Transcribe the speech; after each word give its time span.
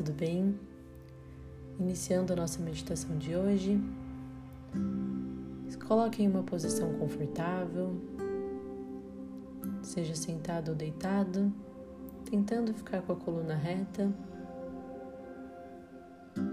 tudo 0.00 0.14
bem? 0.14 0.58
Iniciando 1.78 2.32
a 2.32 2.36
nossa 2.36 2.58
meditação 2.62 3.18
de 3.18 3.36
hoje, 3.36 3.78
coloque 5.86 6.22
em 6.22 6.28
uma 6.28 6.42
posição 6.42 6.94
confortável, 6.94 8.00
seja 9.82 10.14
sentado 10.14 10.70
ou 10.70 10.74
deitado, 10.74 11.52
tentando 12.24 12.72
ficar 12.72 13.02
com 13.02 13.12
a 13.12 13.16
coluna 13.16 13.54
reta. 13.54 14.10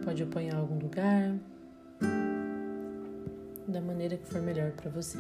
Pode 0.04 0.24
apoiar 0.24 0.58
algum 0.58 0.80
lugar, 0.80 1.40
da 3.66 3.80
maneira 3.80 4.18
que 4.18 4.28
for 4.28 4.42
melhor 4.42 4.74
para 4.74 4.90
você. 4.90 5.20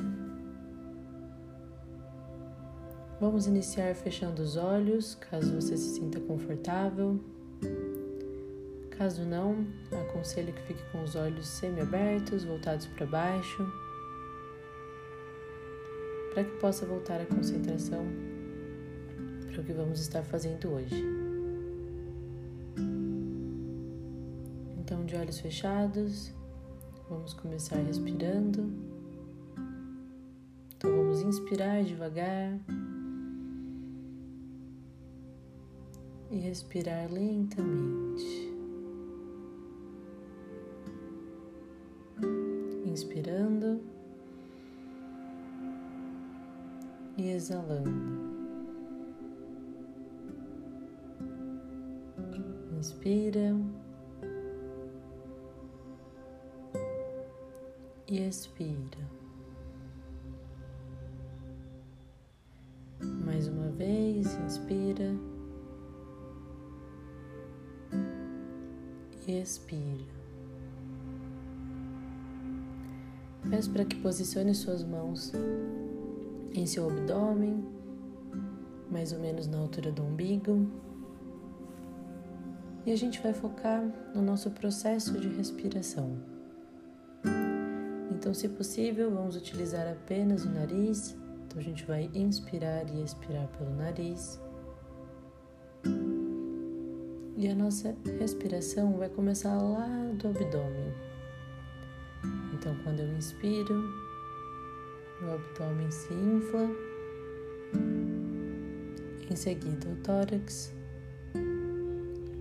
Vamos 3.21 3.47
iniciar 3.47 3.95
fechando 3.95 4.41
os 4.41 4.57
olhos, 4.57 5.15
caso 5.15 5.55
você 5.55 5.77
se 5.77 5.95
sinta 5.95 6.19
confortável. 6.19 7.23
Caso 8.97 9.23
não, 9.23 9.65
aconselho 9.91 10.51
que 10.51 10.61
fique 10.63 10.83
com 10.91 11.03
os 11.03 11.15
olhos 11.15 11.47
semi-abertos, 11.47 12.43
voltados 12.43 12.87
para 12.87 13.05
baixo, 13.05 13.63
para 16.33 16.43
que 16.43 16.57
possa 16.57 16.85
voltar 16.85 17.21
a 17.21 17.25
concentração 17.25 18.05
para 19.51 19.61
o 19.61 19.63
que 19.63 19.73
vamos 19.73 19.99
estar 19.99 20.23
fazendo 20.23 20.69
hoje. 20.69 21.05
Então, 24.79 25.05
de 25.05 25.15
olhos 25.15 25.39
fechados, 25.39 26.33
vamos 27.07 27.33
começar 27.35 27.77
respirando. 27.77 28.73
Então, 30.75 30.89
vamos 30.89 31.21
inspirar 31.21 31.83
devagar. 31.83 32.59
e 36.29 36.39
respirar 36.39 37.11
lentamente. 37.11 38.46
Inspirando 43.17 43.81
e 47.17 47.31
exalando. 47.31 47.89
Inspira 52.77 53.55
e 58.07 58.19
expira. 58.19 58.99
Mais 63.01 63.47
uma 63.47 63.69
vez, 63.69 64.31
inspira. 64.45 65.15
expira. 69.27 70.16
Peço 73.49 73.71
para 73.71 73.85
que 73.85 73.95
posicione 73.95 74.53
suas 74.53 74.83
mãos 74.83 75.31
em 76.53 76.65
seu 76.65 76.89
abdômen, 76.89 77.63
mais 78.89 79.13
ou 79.13 79.19
menos 79.19 79.47
na 79.47 79.57
altura 79.57 79.91
do 79.91 80.03
umbigo. 80.03 80.67
E 82.85 82.91
a 82.91 82.95
gente 82.95 83.21
vai 83.21 83.33
focar 83.33 83.83
no 84.13 84.21
nosso 84.21 84.51
processo 84.51 85.19
de 85.19 85.27
respiração. 85.29 86.17
Então, 88.11 88.33
se 88.33 88.49
possível, 88.49 89.11
vamos 89.11 89.35
utilizar 89.35 89.87
apenas 89.87 90.43
o 90.43 90.49
nariz. 90.49 91.15
Então, 91.45 91.59
a 91.59 91.63
gente 91.63 91.85
vai 91.85 92.09
inspirar 92.13 92.89
e 92.89 93.01
expirar 93.01 93.47
pelo 93.49 93.73
nariz. 93.75 94.41
E 97.37 97.47
a 97.47 97.55
nossa 97.55 97.95
respiração 98.19 98.97
vai 98.97 99.09
começar 99.09 99.55
lá 99.55 99.87
do 100.17 100.27
abdômen. 100.29 101.16
Então, 102.59 102.75
quando 102.83 103.01
eu 103.01 103.15
inspiro, 103.15 103.83
o 105.21 105.31
abdômen 105.31 105.91
se 105.91 106.11
infla, 106.11 106.67
em 109.29 109.35
seguida 109.35 109.87
o 109.87 109.95
tórax, 109.97 110.73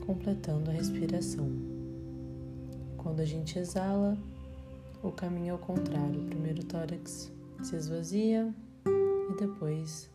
completando 0.07 0.71
a 0.71 0.73
respiração. 0.73 1.51
Quando 2.97 3.21
a 3.21 3.27
gente 3.27 3.59
exala, 3.59 4.17
o 5.03 5.13
caminho 5.13 5.49
é 5.49 5.51
ao 5.51 5.59
contrário. 5.59 6.25
Primeiro 6.25 6.63
o 6.63 6.65
tórax 6.65 7.31
se 7.63 7.77
esvazia 7.77 8.55
e 8.87 9.37
depois 9.39 10.11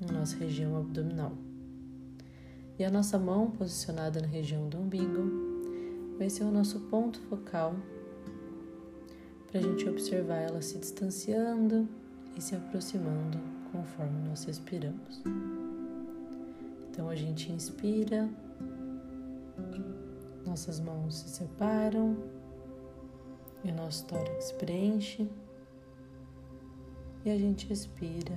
a 0.00 0.12
nossa 0.12 0.36
região 0.36 0.76
abdominal. 0.76 1.32
E 2.76 2.84
a 2.84 2.90
nossa 2.90 3.20
mão 3.20 3.52
posicionada 3.52 4.20
na 4.20 4.26
região 4.26 4.68
do 4.68 4.78
umbigo 4.78 6.18
vai 6.18 6.28
ser 6.28 6.42
o 6.42 6.50
nosso 6.50 6.80
ponto 6.80 7.20
focal 7.20 7.76
para 9.54 9.60
a 9.60 9.70
gente 9.70 9.88
observar 9.88 10.38
ela 10.38 10.60
se 10.60 10.76
distanciando 10.78 11.88
e 12.36 12.42
se 12.42 12.56
aproximando 12.56 13.38
conforme 13.70 14.28
nós 14.28 14.42
respiramos. 14.42 15.22
Então 16.90 17.08
a 17.08 17.14
gente 17.14 17.52
inspira, 17.52 18.28
nossas 20.44 20.80
mãos 20.80 21.20
se 21.20 21.28
separam 21.28 22.16
e 23.62 23.70
o 23.70 23.74
nosso 23.76 24.04
tórax 24.06 24.50
preenche 24.50 25.30
e 27.24 27.30
a 27.30 27.38
gente 27.38 27.72
expira 27.72 28.36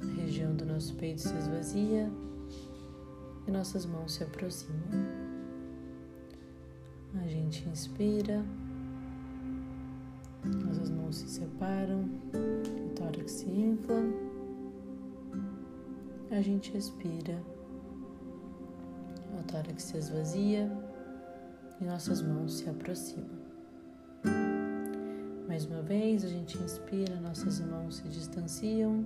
a 0.00 0.06
região 0.22 0.56
do 0.56 0.66
nosso 0.66 0.92
peito 0.96 1.20
se 1.20 1.36
esvazia 1.36 2.10
e 3.46 3.50
nossas 3.52 3.86
mãos 3.86 4.14
se 4.14 4.24
aproximam. 4.24 4.82
A 7.22 7.28
gente 7.28 7.68
inspira, 7.68 8.44
nossas 10.44 10.90
mãos 10.90 11.16
se 11.16 11.28
separam, 11.28 12.08
o 12.86 12.94
tórax 12.94 13.30
se 13.30 13.48
infla. 13.48 14.02
A 16.30 16.40
gente 16.40 16.76
expira, 16.76 17.40
o 19.38 19.42
tórax 19.44 19.82
se 19.82 19.96
esvazia 19.96 20.70
e 21.80 21.84
nossas 21.84 22.20
mãos 22.20 22.58
se 22.58 22.68
aproximam. 22.68 23.44
Mais 25.46 25.66
uma 25.66 25.82
vez, 25.82 26.24
a 26.24 26.28
gente 26.28 26.58
inspira, 26.58 27.20
nossas 27.20 27.60
mãos 27.60 27.96
se 27.96 28.08
distanciam 28.08 29.04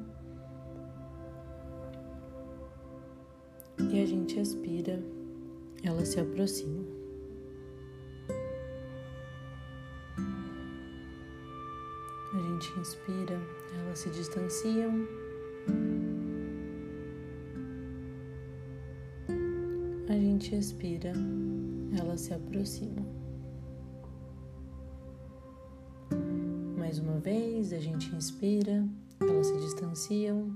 e 3.79 4.03
a 4.03 4.07
gente 4.07 4.39
expira, 4.41 5.03
ela 5.83 6.05
se 6.05 6.19
aproxima. 6.19 6.98
Gente 12.69 12.81
inspira, 12.81 13.41
elas 13.81 13.99
se 13.99 14.11
distanciam. 14.11 15.07
A 20.09 20.13
gente 20.13 20.55
expira, 20.55 21.13
elas 21.99 22.21
se 22.23 22.35
aproximam. 22.35 23.07
Mais 26.77 26.99
uma 26.99 27.19
vez, 27.19 27.73
a 27.73 27.79
gente 27.79 28.15
inspira, 28.15 28.87
elas 29.21 29.47
se 29.47 29.57
distanciam. 29.59 30.53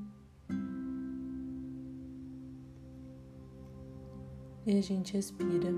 e 4.64 4.78
a 4.78 4.80
gente 4.80 5.16
expira, 5.16 5.74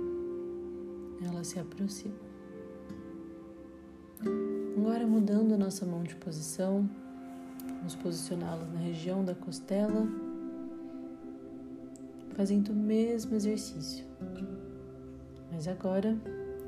ela 1.26 1.42
se 1.42 1.58
aproxima. 1.58 2.33
Agora, 4.76 5.06
mudando 5.06 5.54
a 5.54 5.56
nossa 5.56 5.86
mão 5.86 6.02
de 6.02 6.16
posição, 6.16 6.88
vamos 7.78 7.94
posicioná-la 7.94 8.64
na 8.64 8.80
região 8.80 9.25
da 9.25 9.34
costela, 9.34 10.06
fazendo 12.34 12.70
o 12.70 12.75
mesmo 12.75 13.37
exercício. 13.37 14.04
Mas 15.52 15.69
agora, 15.69 16.16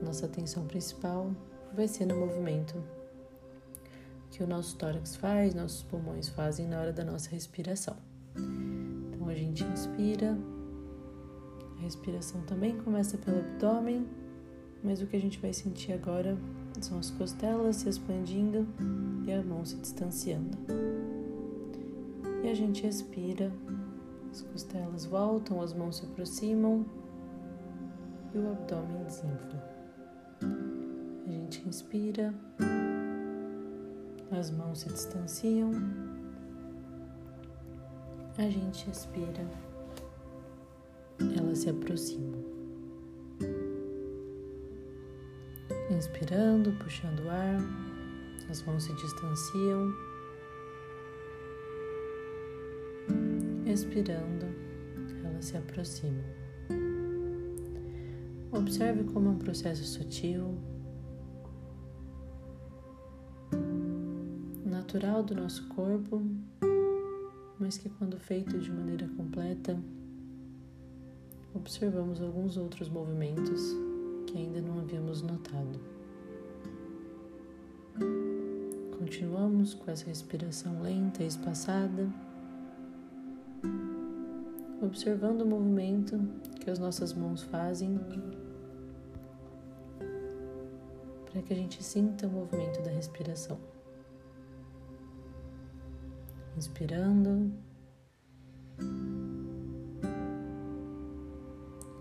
nossa 0.02 0.26
atenção 0.26 0.66
principal 0.66 1.32
vai 1.74 1.88
ser 1.88 2.06
no 2.06 2.14
movimento 2.16 2.74
que 4.30 4.42
o 4.42 4.46
nosso 4.46 4.76
tórax 4.76 5.16
faz, 5.16 5.54
nossos 5.54 5.82
pulmões 5.82 6.28
fazem 6.28 6.68
na 6.68 6.80
hora 6.80 6.92
da 6.92 7.04
nossa 7.04 7.30
respiração. 7.30 7.96
Então 8.36 9.28
a 9.28 9.34
gente 9.34 9.64
inspira 9.64 10.36
a 11.78 11.82
respiração 11.82 12.40
também 12.42 12.76
começa 12.78 13.18
pelo 13.18 13.38
abdômen, 13.38 14.06
mas 14.82 15.02
o 15.02 15.06
que 15.06 15.16
a 15.16 15.20
gente 15.20 15.38
vai 15.38 15.52
sentir 15.52 15.92
agora 15.92 16.36
são 16.86 16.98
as 16.98 17.10
costelas 17.10 17.76
se 17.76 17.88
expandindo 17.88 18.66
e 19.26 19.32
a 19.32 19.42
mão 19.42 19.64
se 19.64 19.76
distanciando. 19.76 20.56
E 22.44 22.48
a 22.48 22.54
gente 22.54 22.86
expira, 22.86 23.52
as 24.30 24.42
costelas 24.42 25.04
voltam, 25.04 25.60
as 25.60 25.72
mãos 25.72 25.96
se 25.96 26.04
aproximam 26.04 26.86
e 28.32 28.38
o 28.38 28.52
abdômen 28.52 29.02
desinfla. 29.04 29.76
A 31.26 31.30
gente 31.30 31.68
inspira, 31.68 32.32
as 34.30 34.50
mãos 34.52 34.80
se 34.80 34.88
distanciam, 34.88 35.72
a 38.38 38.48
gente 38.48 38.88
expira 38.88 39.44
elas 41.36 41.60
se 41.60 41.70
aproximam. 41.70 42.45
Inspirando, 45.96 46.72
puxando 46.72 47.20
o 47.20 47.30
ar, 47.30 47.58
as 48.50 48.62
mãos 48.64 48.84
se 48.84 48.92
distanciam. 48.92 49.94
Expirando, 53.64 54.44
elas 55.24 55.46
se 55.46 55.56
aproximam. 55.56 56.22
Observe 58.52 59.04
como 59.04 59.28
é 59.28 59.32
um 59.32 59.38
processo 59.38 59.84
sutil, 59.84 60.58
natural 64.66 65.22
do 65.22 65.34
nosso 65.34 65.66
corpo, 65.68 66.22
mas 67.58 67.78
que, 67.78 67.88
quando 67.88 68.20
feito 68.20 68.58
de 68.58 68.70
maneira 68.70 69.08
completa, 69.16 69.80
observamos 71.54 72.20
alguns 72.20 72.58
outros 72.58 72.90
movimentos 72.90 73.85
ainda 74.38 74.60
não 74.60 74.78
havíamos 74.78 75.22
notado. 75.22 75.80
Continuamos 78.98 79.74
com 79.74 79.90
essa 79.90 80.06
respiração 80.06 80.82
lenta 80.82 81.22
e 81.22 81.26
espaçada, 81.26 82.08
observando 84.82 85.42
o 85.42 85.46
movimento 85.46 86.18
que 86.60 86.70
as 86.70 86.78
nossas 86.78 87.12
mãos 87.12 87.42
fazem 87.42 87.98
para 91.30 91.42
que 91.42 91.52
a 91.52 91.56
gente 91.56 91.82
sinta 91.82 92.26
o 92.26 92.30
movimento 92.30 92.82
da 92.82 92.90
respiração. 92.90 93.58
Inspirando 96.56 97.52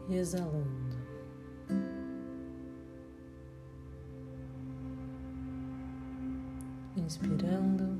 e 0.09 0.15
exalando. 0.15 0.84
Inspirando 7.05 7.99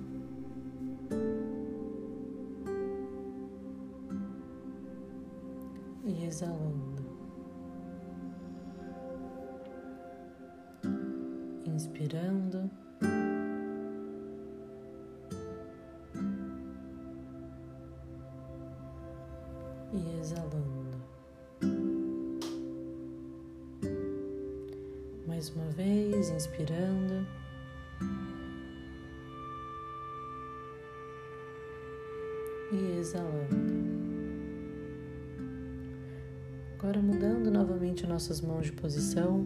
e 6.04 6.26
exalando. 6.26 7.06
Inspirando. 11.68 12.72
E 19.94 20.20
exalando. 20.20 20.98
Mais 25.28 25.50
uma 25.52 25.66
vez, 25.74 26.32
inspirando. 26.32 27.28
E 32.72 33.00
exalando. 33.00 33.56
Agora, 36.78 37.02
mudando 37.02 37.50
novamente 37.50 38.06
nossas 38.06 38.42
mãos 38.42 38.66
de 38.68 38.72
posição, 38.72 39.46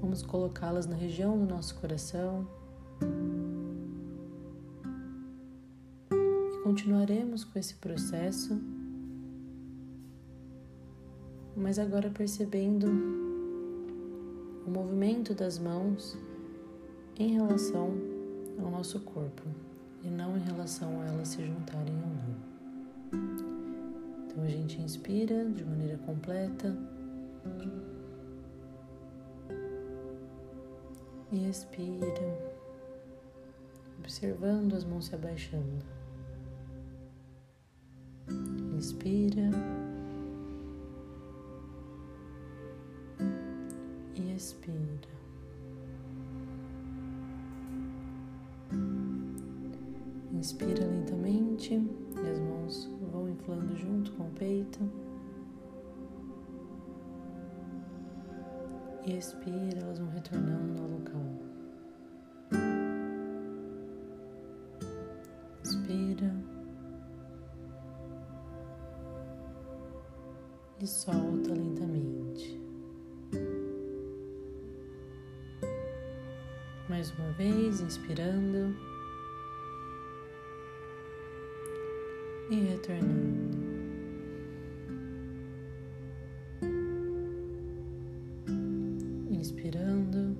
vamos 0.00 0.22
colocá-las 0.22 0.86
na 0.86 0.96
região 0.96 1.38
do 1.38 1.46
nosso 1.46 1.74
coração. 1.74 2.46
E 6.10 6.62
continuaremos 6.62 7.44
com 7.44 7.58
esse 7.58 7.74
processo, 7.74 8.58
mas 11.56 11.78
agora 11.78 12.08
percebendo 12.10 12.86
o 14.66 14.70
movimento 14.70 15.34
das 15.34 15.58
mãos 15.58 16.16
em 17.18 17.34
relação 17.34 17.90
ao 18.58 18.70
nosso 18.70 19.00
corpo 19.00 19.42
e 20.02 20.08
não 20.08 20.36
em 20.36 20.40
relação 20.40 21.00
a 21.00 21.06
elas 21.06 21.28
se 21.28 21.46
juntarem 21.46 21.94
ou 21.94 22.08
não. 22.08 22.52
Então 24.26 24.42
a 24.44 24.48
gente 24.48 24.80
inspira 24.80 25.44
de 25.44 25.64
maneira 25.64 25.98
completa 25.98 26.76
e 31.30 31.48
expira, 31.48 32.52
observando 33.98 34.74
as 34.74 34.84
mãos 34.84 35.06
se 35.06 35.14
abaixando. 35.14 35.84
Inspira 38.76 39.50
e 44.14 44.34
expira. 44.34 45.21
Inspira 50.42 50.84
lentamente 50.84 51.72
e 51.72 52.28
as 52.28 52.40
mãos 52.40 52.90
vão 53.12 53.28
inflando 53.28 53.76
junto 53.76 54.10
com 54.14 54.24
o 54.24 54.30
peito. 54.32 54.80
E 59.06 59.16
expira, 59.16 59.78
elas 59.82 60.00
vão 60.00 60.08
retornando 60.08 60.82
ao 60.82 60.88
local. 60.88 61.22
Inspira. 65.64 66.34
E 70.80 70.86
solta 70.88 71.54
lentamente. 71.54 72.60
Mais 76.88 77.12
uma 77.12 77.30
vez, 77.34 77.80
inspirando. 77.80 78.91
E 82.52 82.60
retornando. 82.60 83.50
Inspirando. 89.30 90.36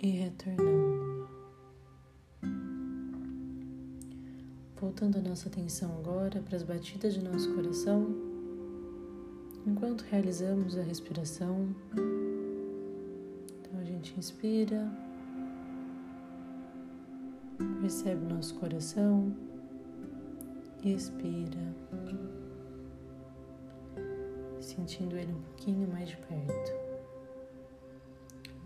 E 0.00 0.08
retornando. 0.08 1.28
Voltando 4.80 5.18
a 5.18 5.20
nossa 5.20 5.48
atenção 5.48 5.94
agora 5.98 6.40
para 6.40 6.56
as 6.56 6.62
batidas 6.62 7.12
de 7.12 7.22
nosso 7.22 7.54
coração, 7.54 8.06
enquanto 9.66 10.02
realizamos 10.02 10.78
a 10.78 10.82
respiração. 10.82 11.68
Então 13.60 13.78
a 13.78 13.84
gente 13.84 14.18
inspira 14.18 15.05
Percebe 17.86 18.34
nosso 18.34 18.52
coração. 18.56 19.32
E 20.82 20.92
expira, 20.92 21.72
sentindo 24.60 25.16
ele 25.16 25.32
um 25.32 25.40
pouquinho 25.42 25.86
mais 25.86 26.08
de 26.08 26.16
perto. 26.16 26.72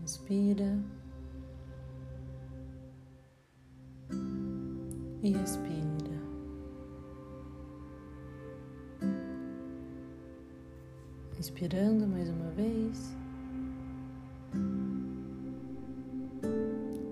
Inspira. 0.01 0.75
E 5.21 5.33
expira. 5.33 6.19
Inspirando 11.37 12.07
mais 12.07 12.27
uma 12.27 12.49
vez. 12.49 13.15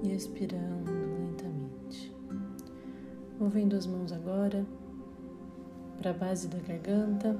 E 0.01 0.11
expirando 0.11 0.88
movendo 3.49 3.75
as 3.75 3.87
mãos 3.87 4.11
agora 4.11 4.63
para 5.97 6.11
a 6.11 6.13
base 6.13 6.47
da 6.47 6.59
garganta. 6.59 7.35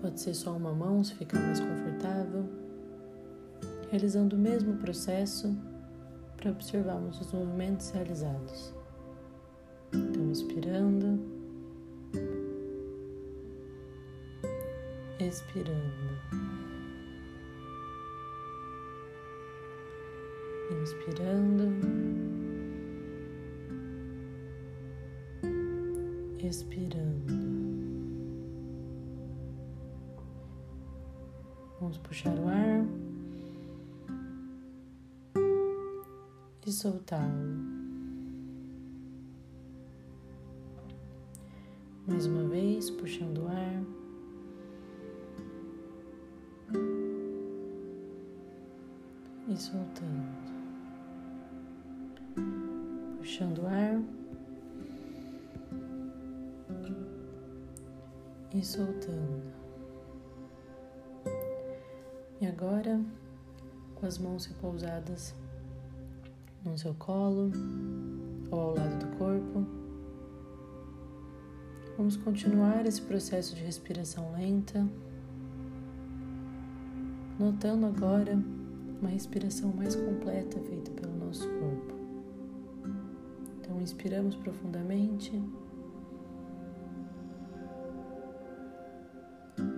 Pode 0.00 0.18
ser 0.18 0.32
só 0.32 0.56
uma 0.56 0.72
mão 0.72 1.04
se 1.04 1.14
ficar 1.14 1.38
mais 1.38 1.60
confortável. 1.60 2.48
Realizando 3.90 4.34
o 4.34 4.38
mesmo 4.38 4.78
processo 4.78 5.54
para 6.38 6.50
observarmos 6.52 7.20
os 7.20 7.30
movimentos 7.34 7.90
realizados. 7.90 8.72
Então, 9.92 10.30
inspirando, 10.30 11.20
expirando, 15.18 15.74
inspirando. 20.82 22.49
Expirando. 26.46 27.34
Vamos 31.80 31.98
puxar 31.98 32.38
o 32.38 32.48
ar 32.48 32.84
e 36.66 36.72
soltá-lo. 36.72 37.80
Mais 42.06 42.26
uma 42.26 42.48
vez, 42.48 42.90
puxando 42.90 43.42
o 43.42 43.48
ar. 43.48 43.82
E 49.48 49.56
soltando. 49.56 50.28
Puxando 53.18 53.62
o 53.62 53.66
ar. 53.66 54.19
E 58.52 58.64
soltando. 58.64 59.42
E 62.40 62.46
agora, 62.46 63.00
com 63.94 64.06
as 64.06 64.18
mãos 64.18 64.46
repousadas 64.46 65.34
no 66.64 66.76
seu 66.76 66.94
colo 66.94 67.52
ou 68.50 68.60
ao 68.60 68.74
lado 68.74 68.98
do 68.98 69.16
corpo, 69.18 69.66
vamos 71.96 72.16
continuar 72.16 72.86
esse 72.86 73.00
processo 73.02 73.54
de 73.54 73.62
respiração 73.62 74.32
lenta, 74.32 74.84
notando 77.38 77.86
agora 77.86 78.36
uma 79.00 79.10
respiração 79.10 79.72
mais 79.72 79.94
completa 79.94 80.58
feita 80.60 80.90
pelo 80.92 81.16
nosso 81.24 81.46
corpo. 81.46 81.94
Então, 83.60 83.80
inspiramos 83.80 84.34
profundamente 84.34 85.40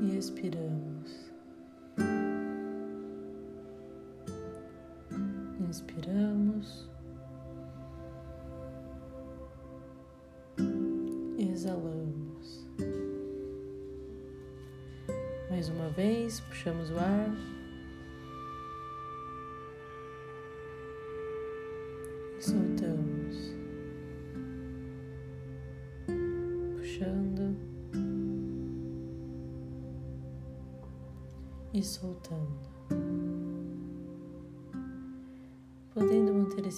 e 0.02 0.18
expiramos. 0.18 1.30
Inspiramos. 5.60 6.90
Exalamos. 11.38 12.66
Mais 15.48 15.68
uma 15.68 15.88
vez, 15.90 16.40
puxamos 16.40 16.90
o 16.90 16.98
ar. 16.98 17.61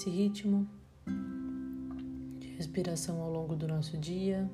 Esse 0.05 0.11
ritmo 0.11 0.69
de 2.39 2.49
respiração 2.49 3.23
ao 3.23 3.33
longo 3.33 3.57
do 3.57 3.67
nosso 3.67 3.97
dia, 3.97 4.51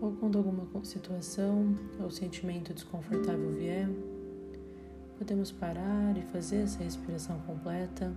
ou 0.00 0.12
quando 0.12 0.38
alguma 0.38 0.66
situação 0.82 1.76
ou 2.00 2.10
sentimento 2.10 2.72
desconfortável 2.72 3.52
vier, 3.52 3.86
podemos 5.18 5.52
parar 5.52 6.16
e 6.16 6.22
fazer 6.32 6.62
essa 6.62 6.82
respiração 6.82 7.38
completa 7.40 8.16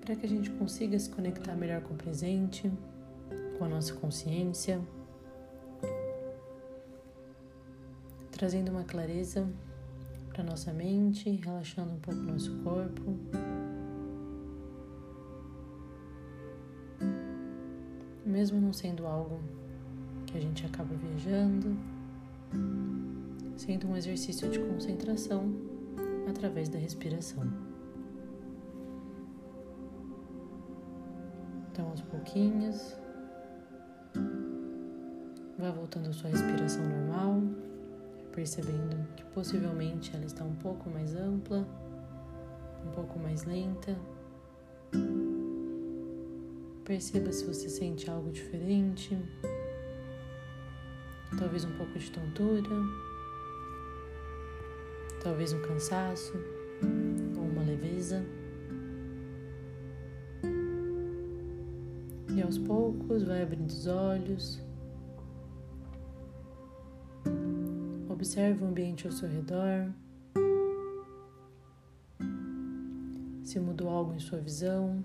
para 0.00 0.16
que 0.16 0.26
a 0.26 0.28
gente 0.28 0.50
consiga 0.50 0.98
se 0.98 1.08
conectar 1.08 1.54
melhor 1.54 1.82
com 1.82 1.94
o 1.94 1.96
presente, 1.96 2.68
com 3.58 3.64
a 3.64 3.68
nossa 3.68 3.94
consciência, 3.94 4.80
trazendo 8.32 8.72
uma 8.72 8.82
clareza 8.82 9.48
para 10.34 10.42
nossa 10.42 10.72
mente, 10.72 11.30
relaxando 11.30 11.92
um 11.92 12.00
pouco 12.00 12.20
nosso 12.20 12.52
corpo. 12.64 13.16
Mesmo 18.26 18.60
não 18.60 18.72
sendo 18.72 19.06
algo 19.06 19.40
que 20.26 20.36
a 20.36 20.40
gente 20.40 20.66
acaba 20.66 20.92
viajando, 20.92 21.76
sendo 23.56 23.86
um 23.86 23.96
exercício 23.96 24.50
de 24.50 24.58
concentração 24.58 25.54
através 26.28 26.68
da 26.68 26.80
respiração. 26.80 27.44
Então, 31.70 31.88
aos 31.90 32.02
pouquinhos, 32.02 32.96
vá 35.56 35.70
voltando 35.70 36.08
a 36.08 36.12
sua 36.12 36.30
respiração 36.30 36.82
normal 36.88 37.40
percebendo 38.34 38.96
que 39.14 39.24
possivelmente 39.26 40.14
ela 40.14 40.24
está 40.24 40.44
um 40.44 40.56
pouco 40.56 40.90
mais 40.90 41.14
ampla, 41.14 41.66
um 42.84 42.90
pouco 42.90 43.18
mais 43.18 43.44
lenta. 43.44 43.96
Perceba 46.84 47.32
se 47.32 47.44
você 47.44 47.68
sente 47.68 48.10
algo 48.10 48.32
diferente, 48.32 49.16
talvez 51.38 51.64
um 51.64 51.72
pouco 51.76 51.96
de 51.96 52.10
tontura, 52.10 52.68
talvez 55.22 55.52
um 55.52 55.62
cansaço 55.62 56.34
ou 57.36 57.42
uma 57.44 57.62
leveza. 57.62 58.24
E 62.36 62.42
aos 62.42 62.58
poucos 62.58 63.22
vai 63.22 63.42
abrindo 63.42 63.70
os 63.70 63.86
olhos 63.86 64.63
Observe 68.24 68.64
o 68.64 68.68
ambiente 68.68 69.06
ao 69.06 69.12
seu 69.12 69.28
redor. 69.28 69.92
Se 73.42 73.60
mudou 73.60 73.90
algo 73.90 74.14
em 74.14 74.18
sua 74.18 74.38
visão. 74.38 75.04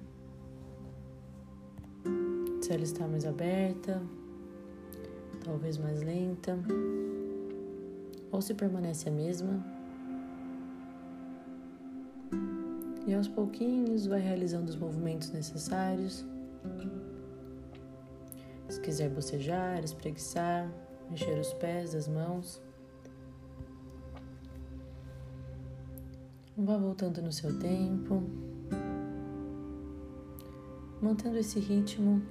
Se 2.61 2.71
ela 2.71 2.83
está 2.83 3.05
mais 3.05 3.25
aberta, 3.25 4.01
talvez 5.43 5.77
mais 5.77 6.01
lenta, 6.01 6.57
ou 8.31 8.41
se 8.41 8.53
permanece 8.53 9.09
a 9.09 9.11
mesma. 9.11 9.65
E 13.05 13.13
aos 13.13 13.27
pouquinhos 13.27 14.07
vai 14.07 14.21
realizando 14.21 14.69
os 14.69 14.77
movimentos 14.77 15.29
necessários. 15.31 16.25
Se 18.69 18.79
quiser 18.79 19.09
bocejar, 19.09 19.83
espreguiçar, 19.83 20.71
mexer 21.09 21.37
os 21.37 21.51
pés, 21.55 21.93
as 21.93 22.07
mãos. 22.07 22.61
Vá 26.61 26.75
voltando 26.75 27.21
no 27.21 27.31
seu 27.31 27.57
tempo, 27.57 28.21
mantendo 31.01 31.37
esse 31.37 31.57
ritmo 31.57 32.21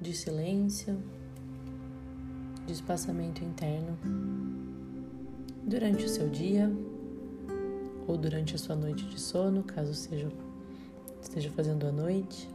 de 0.00 0.14
silêncio, 0.14 0.98
de 2.64 2.72
espaçamento 2.72 3.44
interno 3.44 3.98
durante 5.62 6.06
o 6.06 6.08
seu 6.08 6.30
dia 6.30 6.72
ou 8.06 8.16
durante 8.16 8.54
a 8.54 8.58
sua 8.58 8.74
noite 8.74 9.04
de 9.04 9.20
sono, 9.20 9.62
caso 9.62 9.92
seja 9.92 10.32
esteja 11.20 11.50
fazendo 11.50 11.86
a 11.86 11.92
noite. 11.92 12.48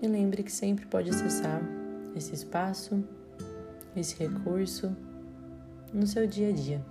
E 0.00 0.06
lembre 0.06 0.44
que 0.44 0.52
sempre 0.52 0.86
pode 0.86 1.10
acessar 1.10 1.60
esse 2.14 2.32
espaço, 2.36 3.02
esse 3.96 4.14
recurso 4.16 4.96
no 5.92 6.06
seu 6.06 6.26
dia 6.26 6.48
a 6.48 6.52
dia. 6.52 6.84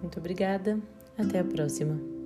Muito 0.00 0.18
obrigada, 0.18 0.78
até 1.18 1.40
a 1.40 1.44
próxima. 1.44 2.19